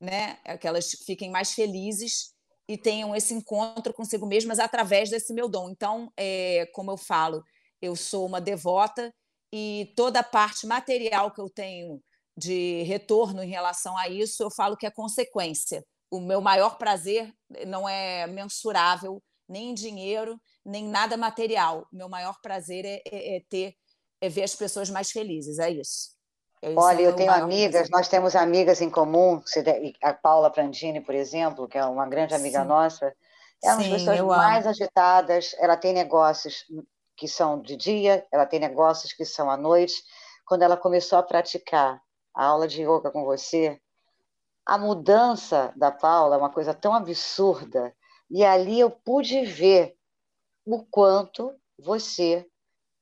[0.00, 0.36] né?
[0.58, 2.34] que elas fiquem mais felizes
[2.66, 5.70] e tenham esse encontro consigo mesmas através desse meu dom.
[5.70, 7.44] Então, é, como eu falo,
[7.80, 9.14] eu sou uma devota
[9.56, 12.02] e toda a parte material que eu tenho
[12.36, 15.84] de retorno em relação a isso, eu falo que é consequência.
[16.10, 17.32] O meu maior prazer
[17.64, 21.86] não é mensurável nem em dinheiro, nem nada material.
[21.92, 23.74] Meu maior prazer é, é, é ter,
[24.20, 26.14] é ver as pessoas mais felizes, é isso.
[26.60, 27.90] É Olha, eu tenho amigas, prazer.
[27.92, 29.40] nós temos amigas em comum,
[30.02, 32.66] a Paula Prandini, por exemplo, que é uma grande amiga Sim.
[32.66, 33.14] nossa,
[33.62, 34.70] é uma das pessoas mais amo.
[34.70, 36.64] agitadas, ela tem negócios
[37.16, 39.94] que são de dia, ela tem negócios que são à noite.
[40.46, 42.00] Quando ela começou a praticar
[42.34, 43.80] a aula de yoga com você,
[44.66, 47.94] a mudança da Paula é uma coisa tão absurda
[48.30, 49.94] e ali eu pude ver
[50.64, 52.46] o quanto você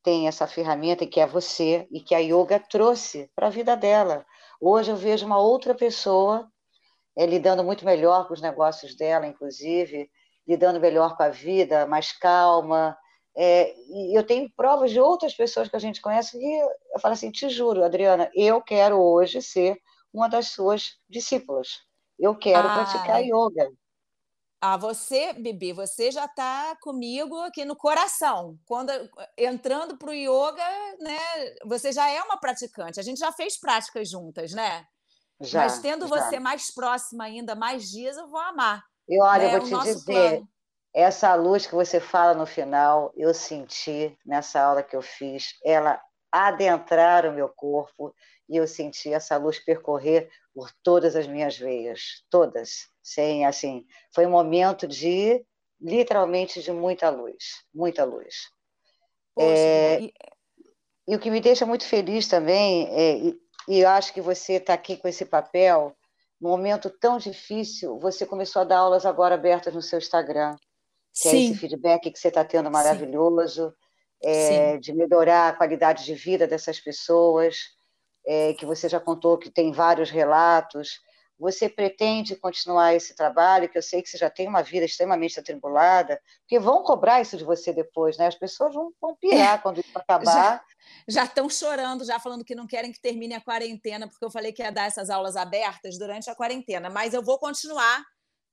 [0.02, 4.26] tem essa ferramenta que é você e que a yoga trouxe para a vida dela.
[4.60, 6.50] Hoje eu vejo uma outra pessoa
[7.16, 10.10] é, lidando muito melhor com os negócios dela, inclusive,
[10.46, 12.96] lidando melhor com a vida, mais calma.
[13.34, 16.60] É, e eu tenho provas de outras pessoas que a gente conhece e
[16.94, 19.78] eu falo assim: te juro, Adriana, eu quero hoje ser
[20.12, 21.80] uma das suas discípulas.
[22.18, 23.72] Eu quero ah, praticar yoga.
[24.60, 28.56] Ah, você, Bibi, você já está comigo aqui no coração.
[28.64, 28.92] Quando
[29.36, 30.64] entrando para o yoga,
[31.00, 31.18] né?
[31.64, 33.00] Você já é uma praticante.
[33.00, 34.86] A gente já fez práticas juntas, né?
[35.40, 36.14] Já, Mas tendo já.
[36.14, 38.84] você mais próxima ainda, mais dias, eu vou amar.
[39.08, 39.56] E olha, né?
[39.56, 40.48] eu vou te dizer, plano.
[40.94, 46.00] Essa luz que você fala no final, eu senti nessa aula que eu fiz, ela
[46.30, 48.14] adentrar o meu corpo
[48.48, 54.26] e eu senti essa luz percorrer por todas as minhas veias, todas, sem assim, foi
[54.26, 55.44] um momento de
[55.80, 58.50] literalmente de muita luz, muita luz.
[59.34, 60.14] Poxa, é, e...
[61.08, 61.16] e...
[61.16, 64.74] o que me deixa muito feliz também, é, e, e eu acho que você está
[64.74, 65.96] aqui com esse papel,
[66.40, 70.56] num momento tão difícil, você começou a dar aulas agora abertas no seu Instagram,
[71.12, 71.36] que Sim.
[71.36, 73.74] é esse feedback que você está tendo maravilhoso,
[74.22, 77.56] é, de melhorar a qualidade de vida dessas pessoas
[78.26, 81.00] é, que você já contou que tem vários relatos.
[81.38, 85.40] Você pretende continuar esse trabalho, que eu sei que você já tem uma vida extremamente
[85.40, 88.28] atribulada, porque vão cobrar isso de você depois, né?
[88.28, 90.64] As pessoas vão, vão pirar quando isso acabar.
[91.08, 94.52] Já estão chorando, já falando que não querem que termine a quarentena, porque eu falei
[94.52, 98.04] que ia dar essas aulas abertas durante a quarentena, mas eu vou continuar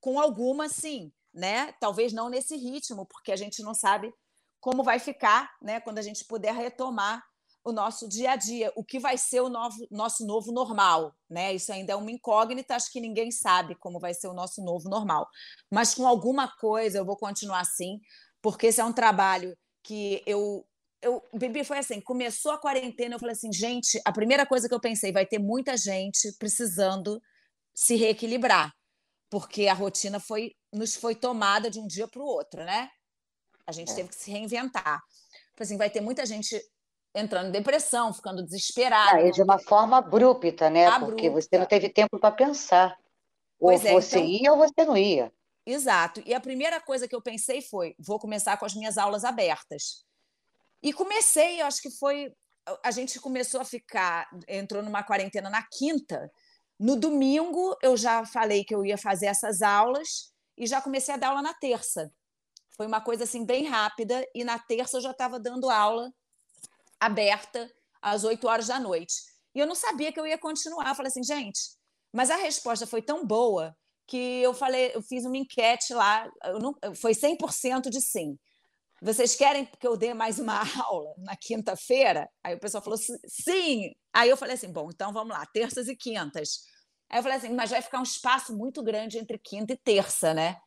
[0.01, 1.73] com algumas, sim, né?
[1.79, 4.13] Talvez não nesse ritmo, porque a gente não sabe
[4.59, 5.79] como vai ficar, né?
[5.79, 7.23] Quando a gente puder retomar
[7.63, 11.53] o nosso dia a dia, o que vai ser o novo, nosso novo normal, né?
[11.53, 14.89] Isso ainda é uma incógnita, acho que ninguém sabe como vai ser o nosso novo
[14.89, 15.27] normal.
[15.71, 17.99] Mas com alguma coisa eu vou continuar assim,
[18.41, 20.65] porque esse é um trabalho que eu
[21.01, 24.73] eu, Bibi, foi assim, começou a quarentena, eu falei assim, gente, a primeira coisa que
[24.73, 27.21] eu pensei, vai ter muita gente precisando
[27.73, 28.73] se reequilibrar,
[29.29, 32.89] porque a rotina foi nos foi tomada de um dia para o outro, né?
[33.65, 33.95] A gente é.
[33.95, 35.01] teve que se reinventar.
[35.55, 36.59] Falei assim, vai ter muita gente
[37.13, 39.17] entrando em depressão, ficando desesperado.
[39.17, 40.87] Ah, e de uma forma abrupta, né?
[40.87, 41.15] Abrupta.
[41.15, 42.97] Porque você não teve tempo para pensar.
[43.59, 44.29] Ou é, você então...
[44.29, 45.31] ia ou você não ia.
[45.65, 46.21] Exato.
[46.25, 50.03] E a primeira coisa que eu pensei foi: vou começar com as minhas aulas abertas.
[50.81, 52.33] E comecei, eu acho que foi.
[52.83, 56.31] A gente começou a ficar, entrou numa quarentena na quinta.
[56.79, 60.28] No domingo, eu já falei que eu ia fazer essas aulas
[60.59, 62.13] e já comecei a dar aula na terça.
[62.75, 66.13] Foi uma coisa assim bem rápida e na terça eu já estava dando aula
[66.99, 69.15] aberta às 8 horas da noite.
[69.55, 70.89] E eu não sabia que eu ia continuar.
[70.89, 71.59] Eu falei assim, gente,
[72.13, 76.75] mas a resposta foi tão boa que eu falei, eu fiz uma enquete lá, não,
[76.95, 78.37] foi 100% de sim.
[79.01, 82.29] Vocês querem que eu dê mais uma aula na quinta-feira?
[82.43, 83.93] Aí o pessoal falou sim.
[84.11, 86.65] Aí eu falei assim, bom, então vamos lá, terças e quintas.
[87.09, 90.33] Aí eu falei assim, mas vai ficar um espaço muito grande entre quinta e terça,
[90.33, 90.57] né?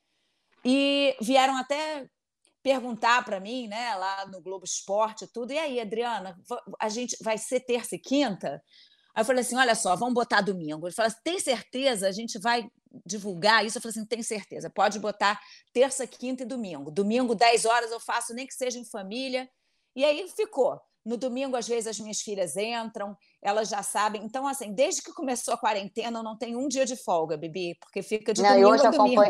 [0.65, 2.09] E vieram até
[2.63, 5.53] perguntar para mim, né, lá no Globo Esporte, tudo.
[5.53, 6.39] E aí, Adriana,
[6.81, 8.63] a gente vai ser terça e quinta?
[9.15, 10.87] Aí eu falei assim: olha só, vamos botar domingo.
[10.87, 12.09] Ele falou assim: tem certeza?
[12.09, 12.69] A gente vai
[13.05, 13.79] divulgar isso?
[13.79, 15.41] Eu falei assim: tem certeza, pode botar
[15.73, 16.91] terça, quinta e domingo.
[16.91, 19.49] Domingo, 10 horas, eu faço, nem que seja em família.
[19.95, 20.81] E aí ficou.
[21.05, 24.25] No domingo, às vezes, as minhas filhas entram, elas já sabem.
[24.25, 27.77] Então, assim, desde que começou a quarentena, eu não tenho um dia de folga, Bibi,
[27.81, 29.23] porque fica de não, domingo hoje a domingo.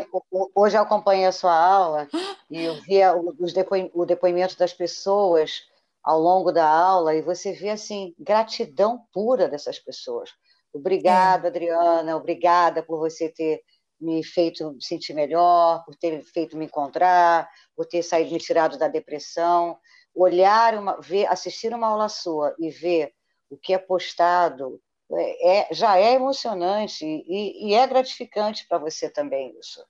[0.53, 2.07] Hoje eu acompanhei a sua aula
[2.49, 3.53] e eu via os
[3.93, 5.63] o depoimento das pessoas
[6.03, 10.29] ao longo da aula e você vê, assim, gratidão pura dessas pessoas.
[10.71, 11.49] Obrigada, é.
[11.49, 13.63] Adriana, obrigada por você ter
[13.99, 18.77] me feito me sentir melhor, por ter feito me encontrar, por ter saído me tirado
[18.77, 19.77] da depressão
[20.15, 23.13] olhar, uma, ver, assistir uma aula sua e ver
[23.49, 29.09] o que é postado é, é já é emocionante e, e é gratificante para você
[29.09, 29.83] também isso.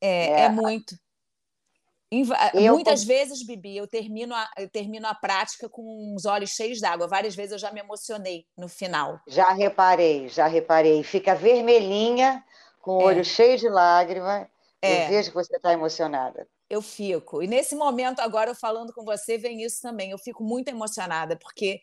[0.00, 0.96] É, é, é muito.
[2.54, 6.80] Eu, Muitas vezes, Bibi, eu termino, a, eu termino a prática com os olhos cheios
[6.80, 7.06] d'água.
[7.06, 9.20] Várias vezes eu já me emocionei no final.
[9.28, 11.04] Já reparei, já reparei.
[11.04, 12.44] Fica vermelhinha,
[12.80, 13.04] com o é.
[13.04, 14.50] olho cheio de lágrima.
[14.82, 15.04] É.
[15.04, 17.42] Eu vejo que você está emocionada eu fico.
[17.42, 20.12] E nesse momento, agora, eu falando com você, vem isso também.
[20.12, 21.80] Eu fico muito emocionada, porque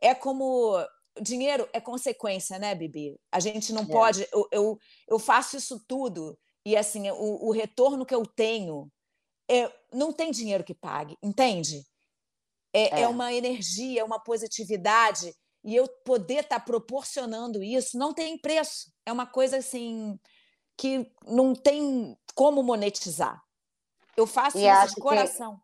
[0.00, 0.74] é como.
[1.20, 3.20] Dinheiro é consequência, né, Bibi?
[3.30, 3.86] A gente não é.
[3.86, 4.26] pode.
[4.32, 8.90] Eu, eu, eu, faço isso tudo, e assim, o, o retorno que eu tenho.
[9.50, 11.84] É, não tem dinheiro que pague, entende?
[12.72, 13.02] É, é.
[13.02, 18.38] é uma energia, é uma positividade, e eu poder estar tá proporcionando isso não tem
[18.38, 18.92] preço.
[19.04, 20.18] É uma coisa assim
[20.78, 23.42] que não tem como monetizar.
[24.16, 25.56] Eu faço e isso de coração.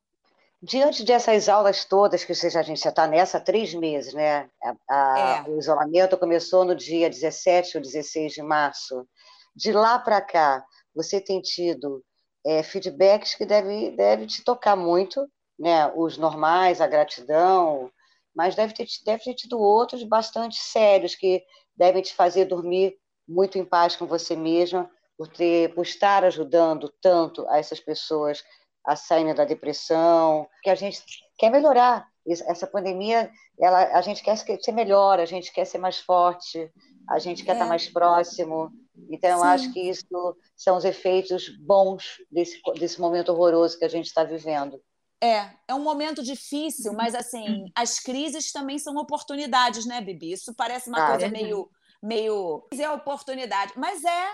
[0.61, 4.15] Que, diante dessas aulas todas, que seja, a gente já está nessa há três meses,
[4.15, 4.49] né?
[4.63, 5.51] A, a, é.
[5.51, 9.07] O isolamento começou no dia 17 ou 16 de março.
[9.55, 12.03] De lá para cá, você tem tido
[12.45, 15.27] é, feedbacks que devem deve te tocar muito,
[15.59, 15.93] né?
[15.95, 17.91] Os normais, a gratidão,
[18.35, 21.43] mas deve ter, deve ter tido outros bastante sérios que
[21.77, 26.93] devem te fazer dormir muito em paz com você mesma, por, ter, por estar ajudando
[27.01, 28.43] tanto a essas pessoas
[28.85, 31.03] a saírem da depressão, que a gente
[31.39, 32.07] quer melhorar.
[32.27, 36.71] Essa pandemia, ela, a gente quer ser melhor, a gente quer ser mais forte,
[37.09, 37.55] a gente quer é.
[37.55, 38.71] estar mais próximo.
[39.11, 43.89] Então, eu acho que isso são os efeitos bons desse, desse momento horroroso que a
[43.89, 44.81] gente está vivendo.
[45.23, 50.33] É, é um momento difícil, mas assim, as crises também são oportunidades, né, Bibi?
[50.33, 51.31] Isso parece uma ah, coisa é.
[51.31, 51.71] meio,
[52.03, 52.67] meio.
[52.79, 54.29] É oportunidade, mas é,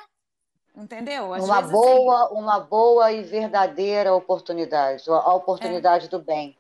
[0.75, 1.35] Entendeu?
[1.35, 2.35] Às uma vezes, assim, boa, assim...
[2.35, 6.09] uma boa e verdadeira oportunidade, a oportunidade é.
[6.09, 6.57] do bem.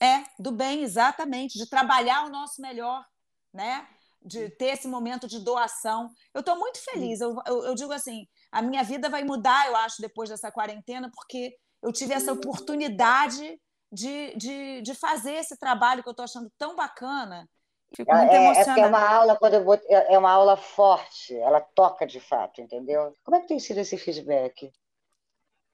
[0.00, 3.04] É, do bem, exatamente, de trabalhar o nosso melhor,
[3.52, 3.86] né?
[4.22, 6.10] De ter esse momento de doação.
[6.32, 7.20] Eu estou muito feliz.
[7.20, 11.10] Eu, eu, eu, digo assim, a minha vida vai mudar, eu acho, depois dessa quarentena,
[11.14, 13.60] porque eu tive essa oportunidade
[13.92, 17.48] de, de, de fazer esse trabalho que eu estou achando tão bacana
[17.94, 18.80] Fico é, muito é, emocionada.
[18.80, 22.20] É, é uma aula quando eu vou, é, é uma aula forte, ela toca de
[22.20, 23.16] fato, entendeu?
[23.24, 24.72] Como é que tem sido esse feedback?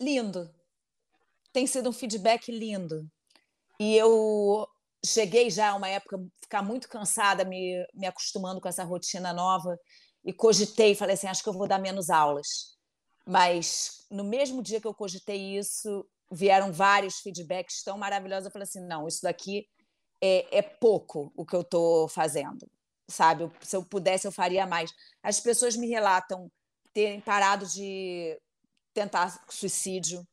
[0.00, 0.50] Lindo.
[1.52, 3.06] Tem sido um feedback lindo.
[3.80, 4.68] E eu
[5.04, 9.78] cheguei já a uma época ficar muito cansada, me, me acostumando com essa rotina nova
[10.24, 12.76] e cogitei, falei assim, acho que eu vou dar menos aulas.
[13.24, 18.46] Mas no mesmo dia que eu cogitei isso, vieram vários feedbacks tão maravilhosos.
[18.46, 19.66] Eu falei assim, não, isso daqui
[20.20, 22.68] é, é pouco o que eu estou fazendo,
[23.08, 23.50] sabe?
[23.60, 24.92] Se eu pudesse, eu faria mais.
[25.22, 26.50] As pessoas me relatam
[26.92, 28.38] terem parado de
[28.92, 30.26] tentar suicídio.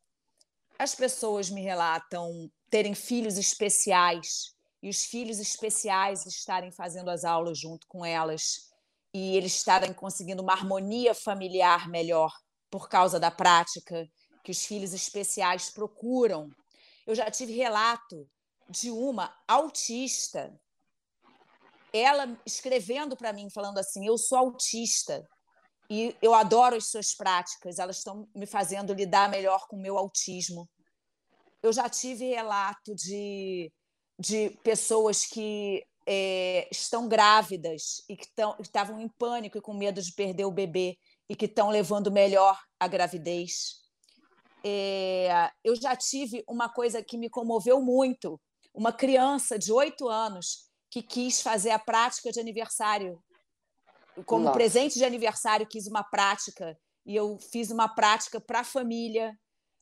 [0.77, 7.59] As pessoas me relatam terem filhos especiais e os filhos especiais estarem fazendo as aulas
[7.59, 8.69] junto com elas
[9.13, 12.33] e eles estarem conseguindo uma harmonia familiar melhor
[12.69, 14.07] por causa da prática
[14.43, 16.49] que os filhos especiais procuram.
[17.07, 18.27] Eu já tive relato
[18.69, 20.53] de uma autista,
[21.93, 25.27] ela escrevendo para mim, falando assim: Eu sou autista
[25.89, 29.97] e eu adoro as suas práticas, elas estão me fazendo lidar melhor com o meu
[29.97, 30.69] autismo.
[31.61, 33.71] Eu já tive relato de,
[34.19, 38.27] de pessoas que é, estão grávidas e que
[38.59, 40.97] estavam em pânico e com medo de perder o bebê
[41.27, 43.83] e que estão levando melhor a gravidez.
[44.63, 48.39] É, eu já tive uma coisa que me comoveu muito,
[48.75, 53.19] uma criança de oito anos que quis fazer a prática de aniversário.
[54.25, 54.57] Como Nossa.
[54.57, 56.77] presente de aniversário, quis uma prática.
[57.05, 59.33] E eu fiz uma prática para a família,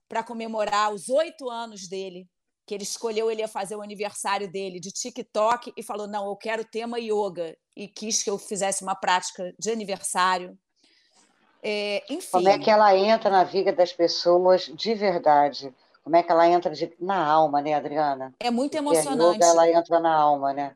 [0.07, 2.27] para comemorar os oito anos dele,
[2.65, 6.35] que ele escolheu, ele ia fazer o aniversário dele de TikTok e falou: Não, eu
[6.35, 7.55] quero tema yoga.
[7.75, 10.57] E quis que eu fizesse uma prática de aniversário.
[11.61, 12.29] É, enfim.
[12.31, 15.73] Como é que ela entra na vida das pessoas de verdade?
[16.03, 18.35] Como é que ela entra de, na alma, né, Adriana?
[18.39, 19.37] É muito emocionante.
[19.37, 20.75] Yoga, ela entra na alma, né?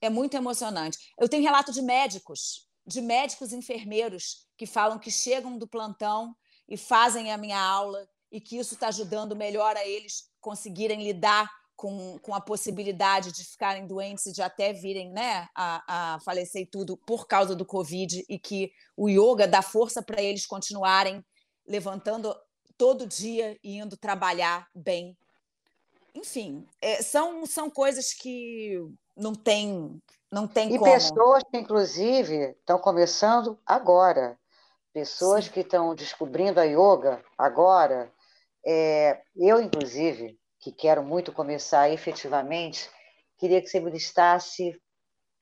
[0.00, 0.98] É muito emocionante.
[1.18, 6.34] Eu tenho relato de médicos, de médicos enfermeiros que falam que chegam do plantão
[6.68, 11.48] e fazem a minha aula e que isso está ajudando melhor a eles conseguirem lidar
[11.76, 16.62] com, com a possibilidade de ficarem doentes e de até virem né, a, a falecer
[16.62, 21.24] e tudo por causa do Covid e que o yoga dá força para eles continuarem
[21.66, 22.34] levantando
[22.76, 25.16] todo dia indo trabalhar bem.
[26.14, 28.78] Enfim, é, são, são coisas que
[29.16, 30.00] não tem,
[30.30, 30.90] não tem e como.
[30.90, 34.38] E pessoas que, inclusive, estão começando agora.
[34.92, 35.50] Pessoas Sim.
[35.50, 38.12] que estão descobrindo a yoga agora.
[38.64, 42.88] É, eu, inclusive, que quero muito começar efetivamente,
[43.36, 44.80] queria que você me listasse,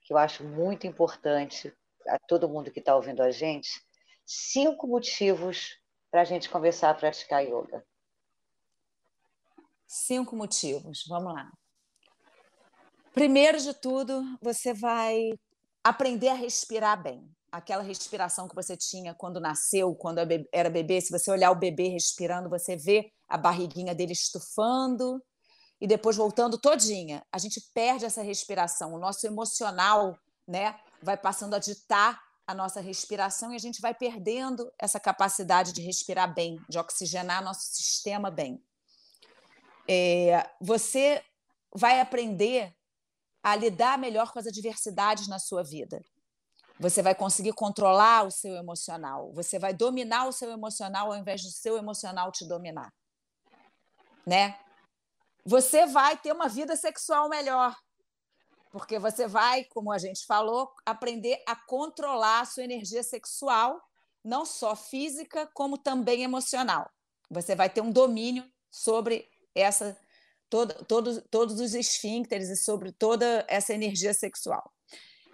[0.00, 1.72] que eu acho muito importante
[2.08, 3.70] a todo mundo que está ouvindo a gente,
[4.26, 5.78] cinco motivos
[6.12, 7.82] para a gente começar a praticar yoga.
[9.86, 11.50] Cinco motivos, vamos lá.
[13.14, 15.30] Primeiro de tudo, você vai
[15.82, 17.26] aprender a respirar bem.
[17.50, 20.18] Aquela respiração que você tinha quando nasceu, quando
[20.52, 21.00] era bebê.
[21.00, 25.22] Se você olhar o bebê respirando, você vê a barriguinha dele estufando
[25.80, 27.24] e depois voltando todinha.
[27.32, 32.80] A gente perde essa respiração, o nosso emocional, né, vai passando a ditar a nossa
[32.80, 38.30] respiração e a gente vai perdendo essa capacidade de respirar bem, de oxigenar nosso sistema
[38.30, 38.62] bem.
[39.88, 41.24] É, você
[41.74, 42.74] vai aprender
[43.42, 46.00] a lidar melhor com as adversidades na sua vida.
[46.78, 49.32] Você vai conseguir controlar o seu emocional.
[49.34, 52.92] Você vai dominar o seu emocional ao invés do seu emocional te dominar
[54.26, 54.58] né?
[55.44, 57.76] Você vai ter uma vida sexual melhor,
[58.72, 63.80] porque você vai, como a gente falou, aprender a controlar a sua energia sexual,
[64.24, 66.90] não só física, como também emocional.
[67.30, 69.96] Você vai ter um domínio sobre essa
[70.48, 74.72] todo, todo, todos os esfíncteres e sobre toda essa energia sexual.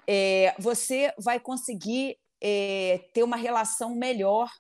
[0.07, 4.51] É, você vai conseguir é, ter uma relação melhor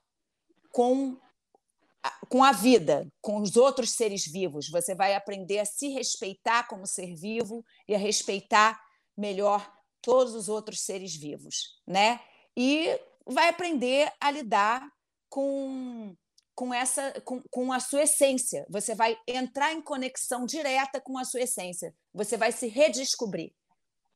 [0.70, 1.16] com
[2.28, 4.68] com a vida, com os outros seres vivos.
[4.68, 8.80] Você vai aprender a se respeitar como ser vivo e a respeitar
[9.16, 12.20] melhor todos os outros seres vivos, né?
[12.56, 12.88] E
[13.26, 14.86] vai aprender a lidar
[15.28, 16.14] com
[16.54, 18.66] com essa com, com a sua essência.
[18.68, 21.94] Você vai entrar em conexão direta com a sua essência.
[22.12, 23.52] Você vai se redescobrir.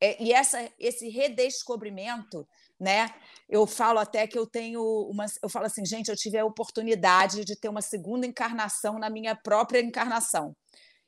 [0.01, 2.45] É, e essa, esse redescobrimento
[2.83, 3.15] né?
[3.49, 5.25] Eu falo até que eu tenho uma.
[5.41, 9.37] Eu falo assim, gente, eu tive a oportunidade de ter uma segunda encarnação na minha
[9.37, 10.57] própria encarnação.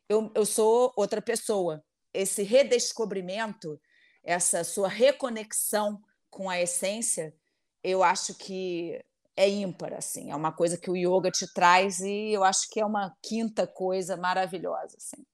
[0.09, 1.83] Eu, eu sou outra pessoa.
[2.13, 3.81] Esse redescobrimento,
[4.23, 6.01] essa sua reconexão
[6.31, 7.35] com a essência,
[7.83, 9.03] eu acho que
[9.37, 10.31] é ímpar, assim.
[10.31, 13.67] É uma coisa que o yoga te traz e eu acho que é uma quinta
[13.67, 15.27] coisa maravilhosa, assim.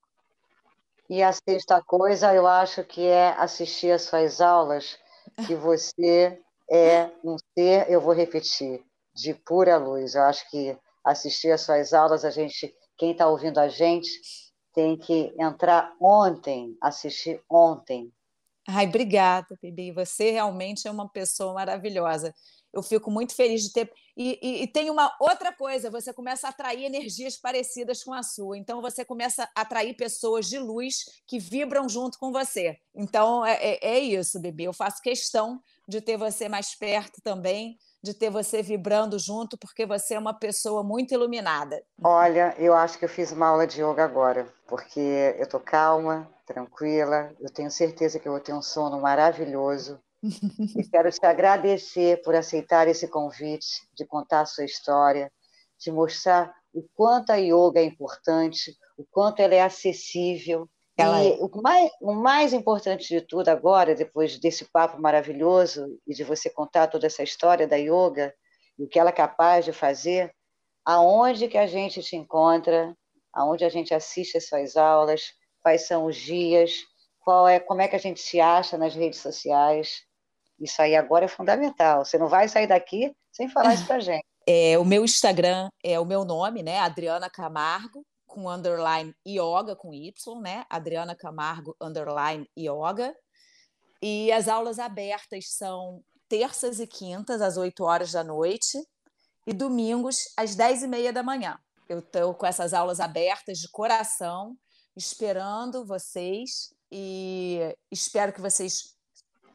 [1.07, 4.97] E a sexta coisa, eu acho que é assistir às suas aulas
[5.45, 10.15] que você é um ser, eu vou repetir, de pura luz.
[10.15, 14.09] Eu acho que assistir às suas aulas, a gente, quem está ouvindo a gente,
[14.73, 18.11] tem que entrar ontem, assistir ontem.
[18.67, 19.91] Ai, obrigada, Bibi.
[19.91, 22.33] Você realmente é uma pessoa maravilhosa.
[22.73, 23.91] Eu fico muito feliz de ter.
[24.23, 28.21] E, e, e, tem uma outra coisa: você começa a atrair energias parecidas com a
[28.21, 28.55] sua.
[28.55, 32.77] Então, você começa a atrair pessoas de luz que vibram junto com você.
[32.93, 34.65] Então, é, é, é isso, Bibi.
[34.65, 39.87] Eu faço questão de ter você mais perto também, de ter você vibrando junto, porque
[39.87, 41.81] você é uma pessoa muito iluminada.
[42.03, 46.29] Olha, eu acho que eu fiz uma aula de yoga agora, porque eu tô calma,
[46.45, 52.21] tranquila, eu tenho certeza que eu vou ter um sono maravilhoso e quero te agradecer
[52.21, 55.31] por aceitar esse convite, de contar a sua história,
[55.79, 60.69] de mostrar o quanto a yoga é importante, o quanto ela é acessível.
[60.97, 61.37] Ela e é.
[61.39, 66.49] o, mais, o mais importante de tudo agora, depois desse papo maravilhoso e de você
[66.49, 68.33] contar toda essa história da yoga
[68.77, 70.33] e o que ela é capaz de fazer,
[70.85, 72.95] aonde que a gente te encontra,
[73.33, 76.85] aonde a gente assiste as suas aulas, quais são os dias,
[77.19, 80.03] qual é, como é que a gente se acha nas redes sociais.
[80.61, 82.05] Isso aí agora é fundamental.
[82.05, 84.23] Você não vai sair daqui sem falar isso para gente.
[84.47, 86.79] É, o meu Instagram é o meu nome, né?
[86.79, 90.63] Adriana Camargo, com underline yoga, com Y, né?
[90.69, 93.13] Adriana Camargo, underline yoga.
[94.01, 98.77] E as aulas abertas são terças e quintas, às 8 horas da noite,
[99.45, 101.59] e domingos, às 10 e meia da manhã.
[101.89, 104.55] Eu estou com essas aulas abertas de coração,
[104.95, 107.59] esperando vocês, e
[107.91, 108.95] espero que vocês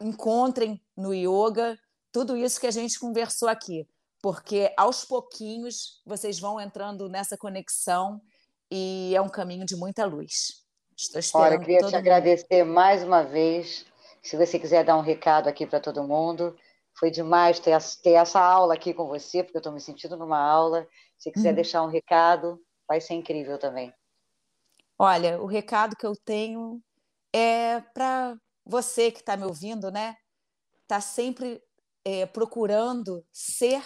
[0.01, 1.79] encontrem no yoga
[2.13, 3.87] tudo isso que a gente conversou aqui,
[4.23, 8.21] porque aos pouquinhos vocês vão entrando nessa conexão
[8.71, 10.65] e é um caminho de muita luz.
[10.97, 11.47] Estou esperando.
[11.47, 11.95] Olha, eu queria te mundo.
[11.95, 13.85] agradecer mais uma vez.
[14.23, 16.57] Se você quiser dar um recado aqui para todo mundo,
[16.99, 20.39] foi demais ter, ter, essa aula aqui com você, porque eu estou me sentindo numa
[20.39, 20.89] aula.
[21.19, 21.55] Se quiser uhum.
[21.55, 23.93] deixar um recado, vai ser incrível também.
[24.99, 26.81] Olha, o recado que eu tenho
[27.35, 28.35] é para
[28.67, 30.17] você que está me ouvindo, né?
[30.83, 31.63] Está sempre
[32.05, 33.83] é, procurando ser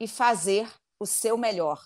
[0.00, 1.78] e fazer o seu melhor.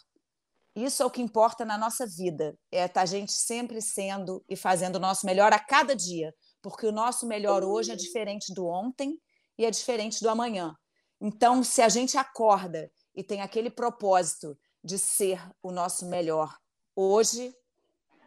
[0.74, 4.42] Isso é o que importa na nossa vida, é estar tá a gente sempre sendo
[4.48, 8.54] e fazendo o nosso melhor a cada dia, porque o nosso melhor hoje é diferente
[8.54, 9.18] do ontem
[9.58, 10.74] e é diferente do amanhã.
[11.20, 16.56] Então, se a gente acorda e tem aquele propósito de ser o nosso melhor
[16.94, 17.52] hoje,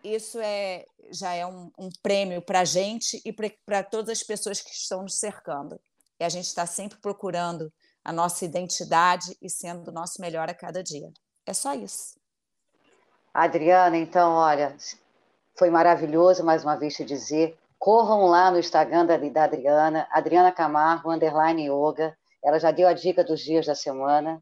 [0.03, 3.33] isso é já é um, um prêmio para a gente e
[3.65, 5.79] para todas as pessoas que estão nos cercando.
[6.19, 7.71] E a gente está sempre procurando
[8.03, 11.11] a nossa identidade e sendo o nosso melhor a cada dia.
[11.45, 12.19] É só isso.
[13.33, 14.75] Adriana, então, olha,
[15.57, 17.57] foi maravilhoso mais uma vez te dizer.
[17.79, 22.15] Corram lá no Instagram da, da Adriana, Adriana Camargo, underline yoga.
[22.43, 24.41] Ela já deu a dica dos dias da semana.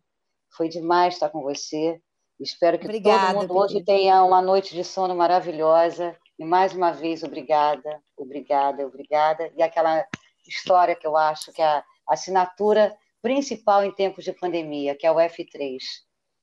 [0.55, 2.01] Foi demais estar com você.
[2.41, 6.17] Espero que obrigada, todo mundo hoje tenha uma noite de sono maravilhosa.
[6.39, 9.51] E mais uma vez, obrigada, obrigada, obrigada.
[9.55, 10.03] E aquela
[10.47, 15.11] história que eu acho que é a assinatura principal em tempos de pandemia, que é
[15.11, 15.77] o F3.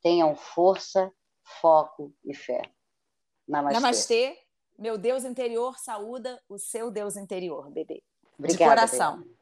[0.01, 1.12] Tenham força,
[1.61, 2.62] foco e fé.
[3.46, 3.80] Namastê.
[3.80, 4.38] Namastê.
[4.78, 8.01] Meu Deus interior saúda o seu Deus interior, bebê.
[8.38, 9.18] Obrigada, de coração.
[9.18, 9.38] Bebê.